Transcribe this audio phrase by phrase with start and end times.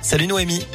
[0.00, 0.66] Salut Noémie.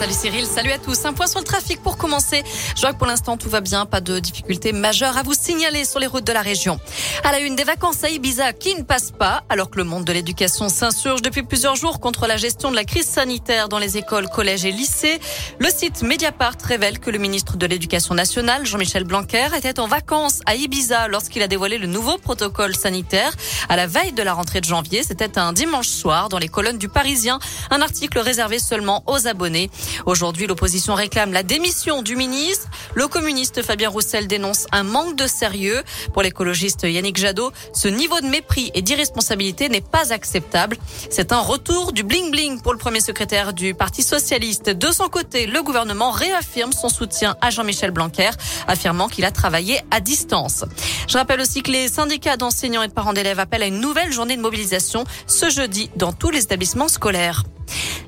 [0.00, 1.04] Salut Cyril, salut à tous.
[1.04, 2.42] Un point sur le trafic pour commencer.
[2.74, 5.84] Je vois que pour l'instant tout va bien, pas de difficultés majeures à vous signaler
[5.84, 6.80] sur les routes de la région.
[7.22, 10.06] À la une des vacances à Ibiza qui ne passe pas, alors que le monde
[10.06, 13.98] de l'éducation s'insurge depuis plusieurs jours contre la gestion de la crise sanitaire dans les
[13.98, 15.20] écoles, collèges et lycées.
[15.58, 20.40] Le site Mediapart révèle que le ministre de l'Éducation nationale, Jean-Michel Blanquer, était en vacances
[20.46, 23.34] à Ibiza lorsqu'il a dévoilé le nouveau protocole sanitaire
[23.68, 25.02] à la veille de la rentrée de janvier.
[25.02, 27.38] C'était un dimanche soir dans les colonnes du Parisien,
[27.70, 29.70] un article réservé seulement aux abonnés.
[30.06, 32.68] Aujourd'hui, l'opposition réclame la démission du ministre.
[32.94, 35.82] Le communiste Fabien Roussel dénonce un manque de sérieux.
[36.12, 40.76] Pour l'écologiste Yannick Jadot, ce niveau de mépris et d'irresponsabilité n'est pas acceptable.
[41.10, 44.70] C'est un retour du bling-bling pour le premier secrétaire du Parti socialiste.
[44.70, 48.30] De son côté, le gouvernement réaffirme son soutien à Jean-Michel Blanquer,
[48.66, 50.64] affirmant qu'il a travaillé à distance.
[51.08, 54.12] Je rappelle aussi que les syndicats d'enseignants et de parents d'élèves appellent à une nouvelle
[54.12, 57.44] journée de mobilisation ce jeudi dans tous les établissements scolaires.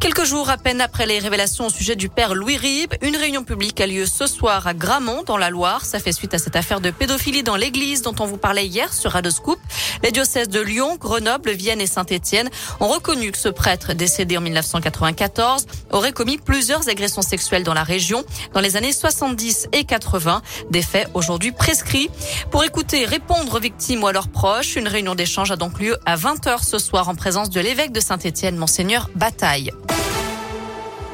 [0.00, 3.42] Quelques jours à peine après les révélations au sujet du père Louis Ribes, une réunion
[3.42, 5.84] publique a lieu ce soir à Gramont, dans la Loire.
[5.84, 8.92] Ça fait suite à cette affaire de pédophilie dans l'église dont on vous parlait hier
[8.92, 9.58] sur Radoscoop.
[10.04, 14.40] Les diocèses de Lyon, Grenoble, Vienne et Saint-Étienne ont reconnu que ce prêtre, décédé en
[14.40, 18.24] 1994, aurait commis plusieurs agressions sexuelles dans la région
[18.54, 20.42] dans les années 70 et 80.
[20.70, 22.08] Des faits aujourd'hui prescrits.
[22.52, 25.96] Pour écouter, répondre aux victimes ou à leurs proches, une réunion d'échange a donc lieu
[26.06, 29.47] à 20h ce soir en présence de l'évêque de Saint-Étienne, Monseigneur Bataille.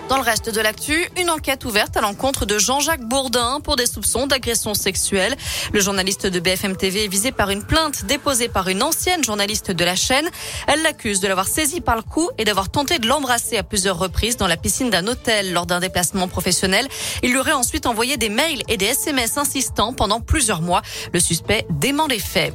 [0.09, 3.87] Dans le reste de l'actu, une enquête ouverte à l'encontre de Jean-Jacques Bourdin pour des
[3.87, 5.37] soupçons d'agression sexuelle.
[5.73, 9.71] Le journaliste de BFM TV est visé par une plainte déposée par une ancienne journaliste
[9.71, 10.29] de la chaîne.
[10.67, 13.99] Elle l'accuse de l'avoir saisi par le cou et d'avoir tenté de l'embrasser à plusieurs
[13.99, 16.89] reprises dans la piscine d'un hôtel lors d'un déplacement professionnel.
[17.23, 20.83] Il lui aurait ensuite envoyé des mails et des SMS insistants pendant plusieurs mois.
[21.13, 22.53] Le suspect dément les faits.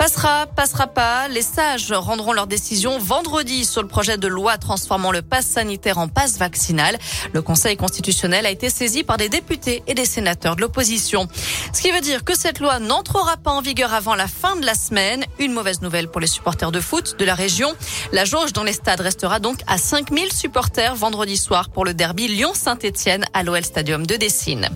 [0.00, 1.28] Passera, passera pas.
[1.28, 5.98] Les sages rendront leur décision vendredi sur le projet de loi transformant le pass sanitaire
[5.98, 6.98] en passe vaccinal.
[7.34, 11.28] Le Conseil constitutionnel a été saisi par des députés et des sénateurs de l'opposition.
[11.74, 14.64] Ce qui veut dire que cette loi n'entrera pas en vigueur avant la fin de
[14.64, 15.26] la semaine.
[15.38, 17.74] Une mauvaise nouvelle pour les supporters de foot de la région.
[18.10, 22.26] La jauge dans les stades restera donc à 5000 supporters vendredi soir pour le derby
[22.26, 24.70] Lyon-Saint-Etienne à l'OL Stadium de Dessine.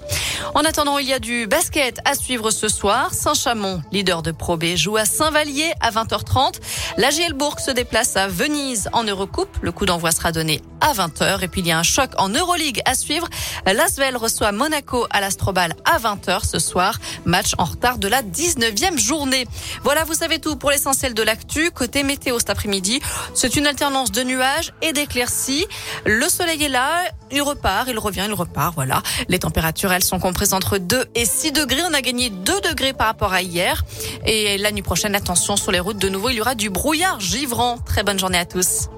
[0.54, 3.14] En attendant, il y a du basket à suivre ce soir.
[3.14, 6.54] Saint-Chamond, leader de Pro B, joue à Saint-Vallier à 20h30.
[6.96, 9.56] La Bourg se déplace à Venise en Eurocoupe.
[9.62, 11.42] Le coup d'envoi sera donné à 20h.
[11.42, 13.28] Et puis il y a un choc en Euroleague à suivre.
[13.64, 16.98] L'Asvel reçoit Monaco à l'Astrobal à 20h ce soir.
[17.24, 19.46] Match en retard de la 19e journée.
[19.84, 21.70] Voilà, vous savez tout pour l'essentiel de l'actu.
[21.70, 23.00] Côté météo cet après-midi,
[23.34, 25.66] c'est une alternance de nuages et d'éclaircies.
[26.04, 28.74] Le soleil est là, il repart, il revient, il repart.
[28.74, 29.02] Voilà.
[29.28, 31.82] Les températures, elles sont comprises entre 2 et 6 degrés.
[31.88, 33.84] On a gagné 2 degrés par rapport à hier.
[34.26, 34.82] Et la nuit
[35.12, 37.76] attention sur les routes de nouveau, il y aura du brouillard givrant.
[37.84, 38.88] Très bonne journée à tous.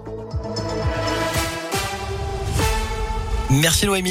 [3.50, 4.04] Merci Noémie.